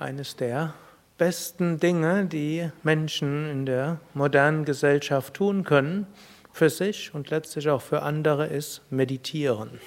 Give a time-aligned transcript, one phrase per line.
[0.00, 0.72] eines der
[1.18, 6.06] besten Dinge, die Menschen in der modernen Gesellschaft tun können,
[6.52, 9.78] für sich und letztlich auch für andere, ist meditieren.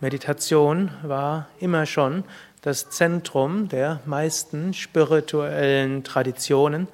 [0.00, 2.24] Meditation war immer schon
[2.62, 6.86] das Zentrum der meisten spirituellen Traditionen,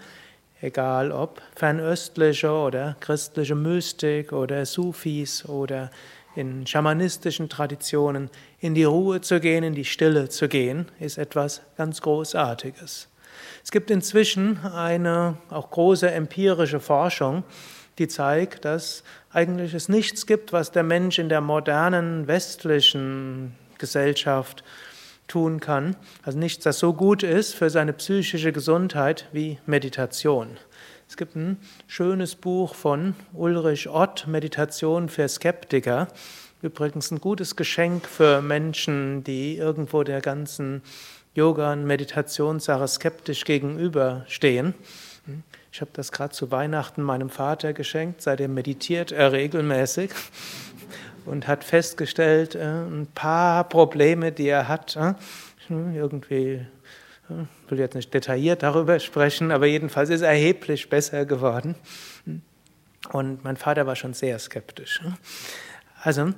[0.62, 5.90] egal ob fernöstliche oder christliche Mystik oder Sufis oder
[6.36, 8.30] in schamanistischen Traditionen,
[8.60, 13.08] in die Ruhe zu gehen, in die Stille zu gehen, ist etwas ganz Großartiges.
[13.64, 17.44] Es gibt inzwischen eine auch große empirische Forschung,
[17.98, 24.64] die zeigt, dass eigentlich es nichts gibt, was der Mensch in der modernen westlichen Gesellschaft
[25.28, 25.96] tun kann.
[26.22, 30.58] Also nichts, das so gut ist für seine psychische Gesundheit wie Meditation.
[31.10, 36.06] Es gibt ein schönes Buch von Ulrich Ott, Meditation für Skeptiker.
[36.62, 40.82] Übrigens ein gutes Geschenk für Menschen, die irgendwo der ganzen
[41.34, 44.72] Yoga- und Meditationssache skeptisch gegenüberstehen.
[45.72, 50.12] Ich habe das gerade zu Weihnachten meinem Vater geschenkt, seitdem meditiert er regelmäßig
[51.26, 55.14] und hat festgestellt, äh, ein paar Probleme, die er hat, äh,
[55.68, 56.64] irgendwie
[57.64, 61.74] ich will jetzt nicht detailliert darüber sprechen, aber jedenfalls ist er erheblich besser geworden.
[63.12, 65.00] Und mein Vater war schon sehr skeptisch.
[66.02, 66.32] Also,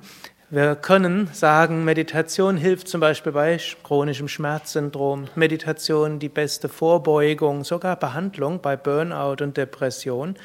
[0.49, 7.95] wir können sagen, Meditation hilft zum Beispiel bei chronischem Schmerzsyndrom, Meditation die beste Vorbeugung, sogar
[7.95, 10.35] Behandlung bei Burnout und Depression.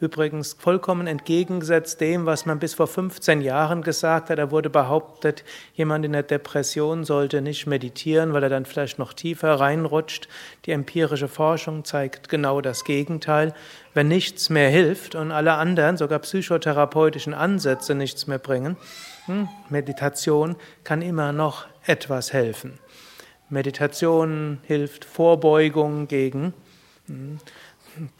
[0.00, 4.38] Übrigens vollkommen entgegengesetzt dem, was man bis vor 15 Jahren gesagt hat.
[4.38, 9.12] Da wurde behauptet, jemand in der Depression sollte nicht meditieren, weil er dann vielleicht noch
[9.12, 10.28] tiefer reinrutscht.
[10.66, 13.54] Die empirische Forschung zeigt genau das Gegenteil.
[13.94, 18.76] Wenn nichts mehr hilft und alle anderen, sogar psychotherapeutischen Ansätze nichts mehr bringen,
[19.26, 22.80] hm, Meditation kann immer noch etwas helfen.
[23.48, 26.52] Meditation hilft Vorbeugung gegen
[27.06, 27.38] hm,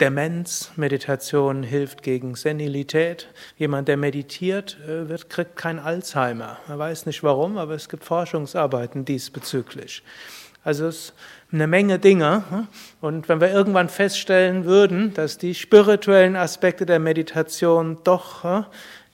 [0.01, 3.29] Demenz, Meditation hilft gegen Senilität.
[3.57, 6.59] Jemand, der meditiert, äh, wird, kriegt kein Alzheimer.
[6.69, 10.03] Man weiß nicht warum, aber es gibt Forschungsarbeiten diesbezüglich.
[10.63, 11.15] Also es ist
[11.53, 12.45] eine Menge Dinge.
[12.51, 12.69] Hm?
[13.01, 18.45] Und wenn wir irgendwann feststellen würden, dass die spirituellen Aspekte der Meditation doch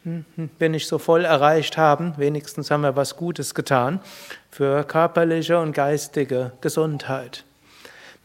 [0.05, 4.01] hm, hm, wir nicht so voll erreicht haben, wenigstens haben wir was Gutes getan
[4.51, 7.45] für körperliche und geistige Gesundheit.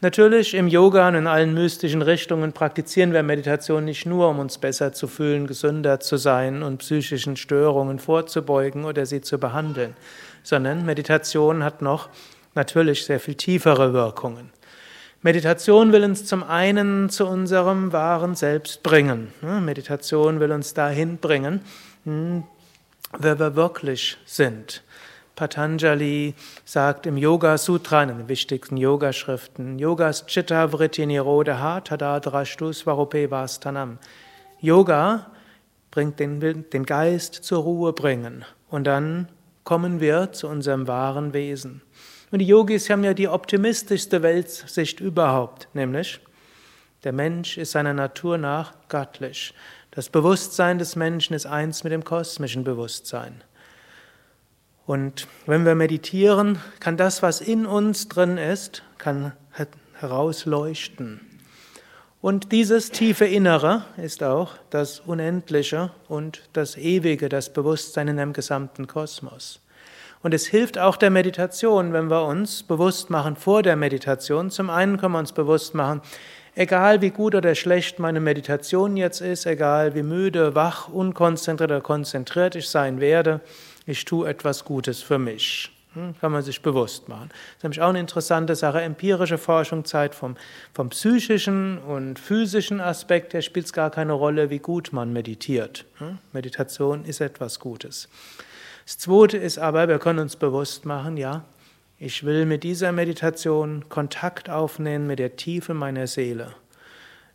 [0.02, 4.58] Natürlich im Yoga und in allen mystischen Richtungen praktizieren wir Meditation nicht nur, um uns
[4.58, 9.96] besser zu fühlen, gesünder zu sein und psychischen Störungen vorzubeugen oder sie zu behandeln,
[10.42, 12.10] sondern Meditation hat noch
[12.54, 14.50] natürlich sehr viel tiefere Wirkungen.
[15.22, 19.32] Meditation will uns zum einen zu unserem wahren Selbst bringen.
[19.40, 21.62] Meditation will uns dahin bringen,
[22.04, 22.44] hm,
[23.18, 24.82] wer wir wirklich sind.
[25.36, 33.30] Patanjali sagt im Yoga Sutra, in den wichtigsten Yogaschriften, Yogas Chitta Vritti Nirodha Tadadrashtu Svarupe
[33.30, 33.98] Vastanam.
[34.62, 35.30] Yoga
[35.90, 39.28] bringt den, den Geist zur Ruhe bringen und dann
[39.64, 41.82] kommen wir zu unserem wahren Wesen.
[42.30, 46.18] Und die Yogis haben ja die optimistischste Weltsicht überhaupt, nämlich
[47.04, 49.52] der Mensch ist seiner Natur nach göttlich.
[49.90, 53.42] Das Bewusstsein des Menschen ist eins mit dem kosmischen Bewusstsein.
[54.86, 59.32] Und wenn wir meditieren, kann das, was in uns drin ist, kann
[59.94, 61.20] herausleuchten.
[62.20, 68.32] Und dieses tiefe Innere ist auch das Unendliche und das Ewige, das Bewusstsein in dem
[68.32, 69.60] gesamten Kosmos.
[70.22, 74.50] Und es hilft auch der Meditation, wenn wir uns bewusst machen vor der Meditation.
[74.50, 76.00] Zum einen können wir uns bewusst machen,
[76.54, 81.80] egal wie gut oder schlecht meine Meditation jetzt ist, egal wie müde, wach, unkonzentriert oder
[81.80, 83.40] konzentriert ich sein werde,
[83.86, 85.70] ich tue etwas Gutes für mich.
[85.94, 87.28] Hm, kann man sich bewusst machen.
[87.30, 88.82] Das ist nämlich auch eine interessante Sache.
[88.82, 90.36] Empirische Forschung zeigt vom,
[90.74, 95.86] vom psychischen und physischen Aspekt her spielt es gar keine Rolle, wie gut man meditiert.
[95.98, 98.08] Hm, Meditation ist etwas Gutes.
[98.84, 101.44] Das Zweite ist aber, wir können uns bewusst machen, ja,
[101.98, 106.54] ich will mit dieser Meditation Kontakt aufnehmen mit der Tiefe meiner Seele.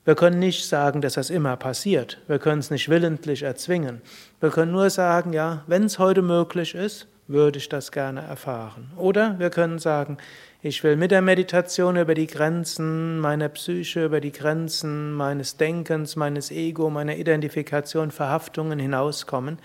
[0.03, 2.19] Wir können nicht sagen, dass das immer passiert.
[2.27, 4.01] Wir können es nicht willentlich erzwingen.
[4.39, 8.91] Wir können nur sagen, ja, wenn es heute möglich ist, würde ich das gerne erfahren.
[8.97, 10.17] Oder wir können sagen,
[10.63, 16.15] ich will mit der Meditation über die Grenzen meiner Psyche, über die Grenzen meines Denkens,
[16.15, 19.59] meines Ego, meiner Identifikation, Verhaftungen hinauskommen.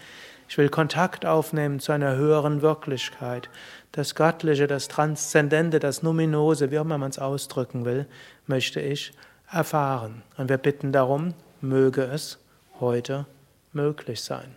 [0.49, 3.49] Ich will Kontakt aufnehmen zu einer höheren Wirklichkeit.
[3.93, 8.06] Das Göttliche, das Transzendente, das Numinose, wie auch immer man es ausdrücken will,
[8.47, 9.12] möchte ich
[9.50, 10.22] erfahren.
[10.37, 12.38] Und wir bitten darum, möge es
[12.81, 13.26] heute
[13.72, 14.54] möglich sein.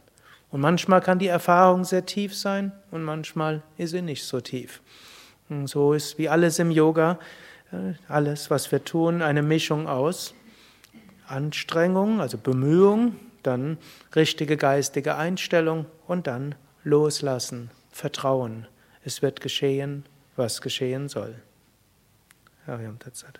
[0.51, 4.81] Und manchmal kann die Erfahrung sehr tief sein und manchmal ist sie nicht so tief.
[5.65, 7.19] So ist wie alles im Yoga,
[7.71, 10.33] äh, alles, was wir tun, eine Mischung aus
[11.27, 13.77] Anstrengung, also Bemühung, dann
[14.15, 18.67] richtige geistige Einstellung und dann Loslassen, Vertrauen.
[19.03, 20.05] Es wird geschehen,
[20.35, 21.35] was geschehen soll.
[22.65, 23.39] Hariam Tatsat.